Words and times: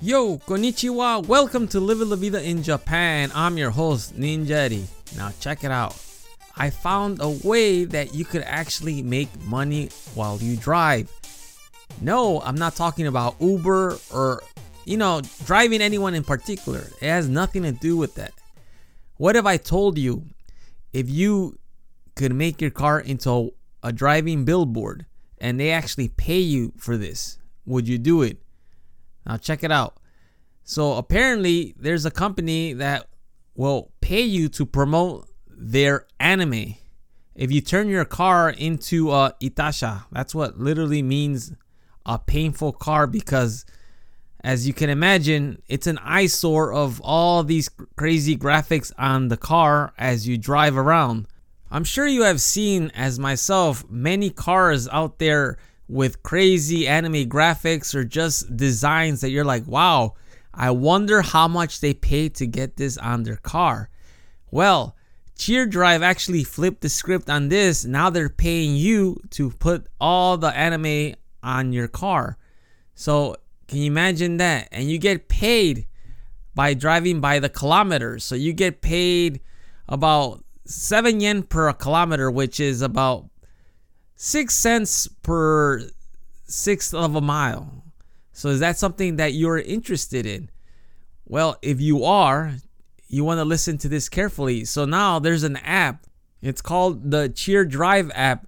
Yo, 0.00 0.38
konnichiwa. 0.38 1.26
Welcome 1.26 1.66
to 1.66 1.80
Live 1.80 1.98
La 1.98 2.14
Vida 2.14 2.40
in 2.40 2.62
Japan. 2.62 3.32
I'm 3.34 3.58
your 3.58 3.70
host, 3.70 4.16
Ninja 4.16 4.46
Dad, 4.46 5.34
check 5.40 5.64
it 5.64 5.72
out. 5.72 5.96
I 6.56 6.70
found 6.70 7.20
a 7.20 7.28
way 7.28 7.84
that 7.84 8.14
you 8.14 8.24
could 8.24 8.42
actually 8.42 9.02
make 9.02 9.28
money 9.46 9.88
while 10.14 10.38
you 10.38 10.56
drive. 10.56 11.10
No, 12.00 12.40
I'm 12.42 12.54
not 12.54 12.76
talking 12.76 13.08
about 13.08 13.34
Uber 13.40 13.98
or, 14.14 14.40
you 14.84 14.96
know, 14.96 15.20
driving 15.44 15.82
anyone 15.82 16.14
in 16.14 16.22
particular. 16.22 16.86
It 17.02 17.08
has 17.08 17.28
nothing 17.28 17.64
to 17.64 17.72
do 17.72 17.96
with 17.96 18.14
that. 18.14 18.34
What 19.16 19.34
if 19.34 19.46
I 19.46 19.56
told 19.56 19.98
you 19.98 20.26
if 20.92 21.10
you 21.10 21.58
could 22.14 22.32
make 22.32 22.60
your 22.60 22.70
car 22.70 23.00
into 23.00 23.52
a 23.82 23.92
driving 23.92 24.44
billboard 24.44 25.06
and 25.38 25.58
they 25.58 25.72
actually 25.72 26.06
pay 26.06 26.38
you 26.38 26.72
for 26.76 26.96
this? 26.96 27.38
Would 27.66 27.88
you 27.88 27.98
do 27.98 28.22
it? 28.22 28.38
Now 29.26 29.36
check 29.36 29.62
it 29.62 29.70
out. 29.70 29.97
So 30.68 30.96
apparently 30.96 31.74
there's 31.78 32.04
a 32.04 32.10
company 32.10 32.74
that 32.74 33.06
will 33.54 33.90
pay 34.02 34.20
you 34.20 34.50
to 34.50 34.66
promote 34.66 35.26
their 35.48 36.06
anime. 36.20 36.74
If 37.34 37.50
you 37.50 37.62
turn 37.62 37.88
your 37.88 38.04
car 38.04 38.50
into 38.50 39.10
a 39.10 39.34
itasha, 39.40 40.04
that's 40.12 40.34
what 40.34 40.58
literally 40.58 41.00
means 41.00 41.54
a 42.04 42.18
painful 42.18 42.72
car 42.72 43.06
because 43.06 43.64
as 44.44 44.66
you 44.66 44.74
can 44.74 44.90
imagine, 44.90 45.62
it's 45.68 45.86
an 45.86 45.96
eyesore 46.02 46.74
of 46.74 47.00
all 47.00 47.42
these 47.42 47.70
crazy 47.96 48.36
graphics 48.36 48.92
on 48.98 49.28
the 49.28 49.38
car 49.38 49.94
as 49.96 50.28
you 50.28 50.36
drive 50.36 50.76
around. 50.76 51.28
I'm 51.70 51.84
sure 51.84 52.06
you 52.06 52.24
have 52.24 52.42
seen, 52.42 52.92
as 52.94 53.18
myself, 53.18 53.88
many 53.88 54.28
cars 54.28 54.86
out 54.88 55.18
there 55.18 55.56
with 55.88 56.22
crazy 56.22 56.86
anime 56.86 57.26
graphics 57.26 57.94
or 57.94 58.04
just 58.04 58.54
designs 58.54 59.22
that 59.22 59.30
you're 59.30 59.46
like, 59.46 59.66
wow, 59.66 60.14
I 60.58 60.72
wonder 60.72 61.22
how 61.22 61.46
much 61.46 61.80
they 61.80 61.94
paid 61.94 62.34
to 62.34 62.46
get 62.46 62.76
this 62.76 62.98
on 62.98 63.22
their 63.22 63.36
car. 63.36 63.90
Well, 64.50 64.96
Cheer 65.36 65.66
Drive 65.66 66.02
actually 66.02 66.42
flipped 66.42 66.80
the 66.80 66.88
script 66.88 67.30
on 67.30 67.48
this. 67.48 67.84
Now 67.84 68.10
they're 68.10 68.28
paying 68.28 68.74
you 68.74 69.20
to 69.30 69.50
put 69.50 69.86
all 70.00 70.36
the 70.36 70.48
anime 70.48 71.14
on 71.44 71.72
your 71.72 71.86
car. 71.86 72.38
So, 72.96 73.36
can 73.68 73.78
you 73.78 73.86
imagine 73.86 74.38
that? 74.38 74.66
And 74.72 74.90
you 74.90 74.98
get 74.98 75.28
paid 75.28 75.86
by 76.56 76.74
driving 76.74 77.20
by 77.20 77.38
the 77.38 77.48
kilometers. 77.48 78.24
So, 78.24 78.34
you 78.34 78.52
get 78.52 78.82
paid 78.82 79.40
about 79.88 80.44
7 80.64 81.20
yen 81.20 81.44
per 81.44 81.72
kilometer, 81.72 82.32
which 82.32 82.58
is 82.58 82.82
about 82.82 83.26
six 84.16 84.56
cents 84.56 85.06
per 85.22 85.88
sixth 86.48 86.92
of 86.92 87.14
a 87.14 87.20
mile. 87.20 87.84
So 88.38 88.50
is 88.50 88.60
that 88.60 88.78
something 88.78 89.16
that 89.16 89.32
you're 89.32 89.58
interested 89.58 90.24
in? 90.24 90.48
Well, 91.26 91.58
if 91.60 91.80
you 91.80 92.04
are, 92.04 92.54
you 93.08 93.24
want 93.24 93.38
to 93.38 93.44
listen 93.44 93.78
to 93.78 93.88
this 93.88 94.08
carefully. 94.08 94.64
So 94.64 94.84
now 94.84 95.18
there's 95.18 95.42
an 95.42 95.56
app. 95.56 96.06
It's 96.40 96.62
called 96.62 97.10
the 97.10 97.30
Cheer 97.30 97.64
Drive 97.64 98.12
app. 98.14 98.46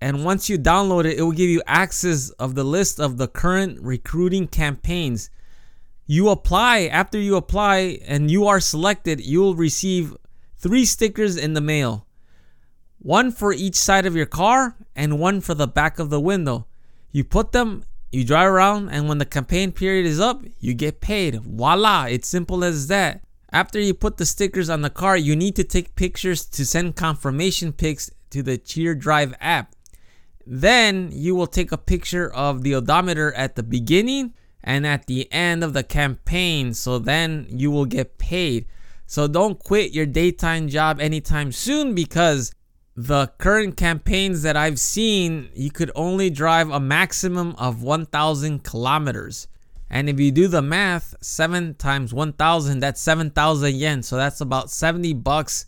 And 0.00 0.24
once 0.24 0.48
you 0.48 0.58
download 0.58 1.04
it, 1.04 1.18
it 1.18 1.22
will 1.22 1.32
give 1.32 1.50
you 1.50 1.60
access 1.66 2.30
of 2.30 2.54
the 2.54 2.64
list 2.64 2.98
of 2.98 3.18
the 3.18 3.28
current 3.28 3.78
recruiting 3.82 4.48
campaigns. 4.48 5.28
You 6.06 6.30
apply, 6.30 6.86
after 6.86 7.18
you 7.18 7.36
apply 7.36 7.98
and 8.06 8.30
you 8.30 8.46
are 8.46 8.58
selected, 8.58 9.20
you 9.20 9.40
will 9.40 9.54
receive 9.54 10.16
three 10.56 10.86
stickers 10.86 11.36
in 11.36 11.52
the 11.52 11.60
mail 11.60 12.06
one 13.00 13.30
for 13.30 13.52
each 13.52 13.76
side 13.76 14.06
of 14.06 14.16
your 14.16 14.24
car 14.24 14.76
and 14.96 15.18
one 15.18 15.42
for 15.42 15.52
the 15.52 15.68
back 15.68 15.98
of 15.98 16.08
the 16.08 16.20
window. 16.20 16.66
You 17.12 17.22
put 17.22 17.52
them, 17.52 17.84
you 18.16 18.24
drive 18.24 18.50
around, 18.50 18.88
and 18.88 19.10
when 19.10 19.18
the 19.18 19.26
campaign 19.26 19.72
period 19.72 20.06
is 20.06 20.18
up, 20.18 20.42
you 20.58 20.72
get 20.72 21.02
paid. 21.02 21.38
Voila, 21.42 22.04
it's 22.04 22.26
simple 22.26 22.64
as 22.64 22.86
that. 22.86 23.20
After 23.52 23.78
you 23.78 23.92
put 23.92 24.16
the 24.16 24.24
stickers 24.24 24.70
on 24.70 24.80
the 24.80 24.88
car, 24.88 25.18
you 25.18 25.36
need 25.36 25.54
to 25.56 25.64
take 25.64 25.96
pictures 25.96 26.46
to 26.46 26.64
send 26.64 26.96
confirmation 26.96 27.74
pics 27.74 28.10
to 28.30 28.42
the 28.42 28.56
Cheer 28.56 28.94
Drive 28.94 29.34
app. 29.38 29.74
Then 30.46 31.10
you 31.12 31.34
will 31.34 31.46
take 31.46 31.72
a 31.72 31.76
picture 31.76 32.32
of 32.32 32.62
the 32.62 32.74
odometer 32.74 33.34
at 33.34 33.54
the 33.54 33.62
beginning 33.62 34.32
and 34.64 34.86
at 34.86 35.06
the 35.06 35.30
end 35.30 35.62
of 35.62 35.74
the 35.74 35.82
campaign, 35.82 36.72
so 36.72 36.98
then 36.98 37.46
you 37.50 37.70
will 37.70 37.84
get 37.84 38.16
paid. 38.16 38.64
So 39.06 39.28
don't 39.28 39.62
quit 39.62 39.92
your 39.92 40.06
daytime 40.06 40.68
job 40.68 41.02
anytime 41.02 41.52
soon 41.52 41.94
because 41.94 42.50
the 42.96 43.26
current 43.36 43.76
campaigns 43.76 44.42
that 44.42 44.56
I've 44.56 44.80
seen, 44.80 45.50
you 45.54 45.70
could 45.70 45.90
only 45.94 46.30
drive 46.30 46.70
a 46.70 46.80
maximum 46.80 47.54
of 47.58 47.82
1,000 47.82 48.64
kilometers. 48.64 49.48
And 49.90 50.08
if 50.08 50.18
you 50.18 50.32
do 50.32 50.48
the 50.48 50.62
math, 50.62 51.14
7 51.20 51.74
times 51.74 52.14
1,000, 52.14 52.80
that's 52.80 53.00
7,000 53.00 53.74
yen. 53.74 54.02
So 54.02 54.16
that's 54.16 54.40
about 54.40 54.70
70 54.70 55.12
bucks 55.12 55.66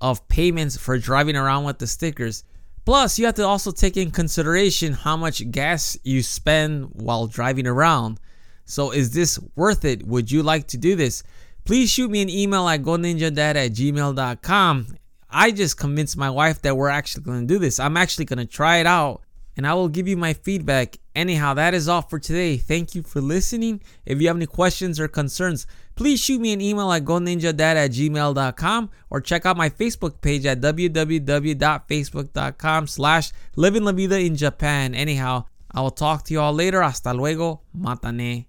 of 0.00 0.26
payments 0.28 0.78
for 0.78 0.98
driving 0.98 1.36
around 1.36 1.64
with 1.64 1.78
the 1.78 1.86
stickers. 1.86 2.44
Plus, 2.86 3.18
you 3.18 3.26
have 3.26 3.34
to 3.34 3.46
also 3.46 3.70
take 3.70 3.98
in 3.98 4.10
consideration 4.10 4.94
how 4.94 5.16
much 5.18 5.50
gas 5.50 5.98
you 6.02 6.22
spend 6.22 6.88
while 6.94 7.26
driving 7.26 7.66
around. 7.66 8.20
So, 8.66 8.90
is 8.90 9.12
this 9.12 9.38
worth 9.56 9.84
it? 9.84 10.06
Would 10.06 10.30
you 10.30 10.42
like 10.42 10.66
to 10.68 10.76
do 10.76 10.96
this? 10.96 11.22
Please 11.64 11.90
shoot 11.90 12.10
me 12.10 12.20
an 12.20 12.28
email 12.28 12.68
at 12.68 12.82
goninjadad 12.82 13.56
at 13.56 13.72
gmail.com 13.72 14.98
I 15.34 15.50
just 15.50 15.76
convinced 15.76 16.16
my 16.16 16.30
wife 16.30 16.62
that 16.62 16.76
we're 16.76 16.88
actually 16.88 17.24
going 17.24 17.40
to 17.40 17.46
do 17.46 17.58
this. 17.58 17.80
I'm 17.80 17.96
actually 17.96 18.26
going 18.26 18.38
to 18.38 18.46
try 18.46 18.76
it 18.76 18.86
out 18.86 19.22
and 19.56 19.66
I 19.66 19.74
will 19.74 19.88
give 19.88 20.06
you 20.06 20.16
my 20.16 20.32
feedback. 20.32 20.98
Anyhow, 21.16 21.54
that 21.54 21.74
is 21.74 21.88
all 21.88 22.02
for 22.02 22.20
today. 22.20 22.56
Thank 22.56 22.94
you 22.94 23.02
for 23.02 23.20
listening. 23.20 23.82
If 24.06 24.20
you 24.20 24.28
have 24.28 24.36
any 24.36 24.46
questions 24.46 25.00
or 25.00 25.08
concerns, 25.08 25.66
please 25.96 26.20
shoot 26.20 26.40
me 26.40 26.52
an 26.52 26.60
email 26.60 26.92
at 26.92 27.04
goninjadad 27.04 27.60
at 27.60 27.90
gmail.com 27.90 28.90
or 29.10 29.20
check 29.20 29.44
out 29.44 29.56
my 29.56 29.70
Facebook 29.70 30.20
page 30.20 30.46
at 30.46 30.60
www.facebook.com 30.60 32.86
slash 32.86 33.32
living 33.56 33.82
la 33.82 33.90
vida 33.90 34.20
in 34.20 34.36
Japan. 34.36 34.94
Anyhow, 34.94 35.46
I 35.72 35.80
will 35.80 35.90
talk 35.90 36.22
to 36.26 36.32
you 36.32 36.40
all 36.40 36.52
later. 36.52 36.80
Hasta 36.80 37.12
luego. 37.12 37.62
Matane. 37.76 38.46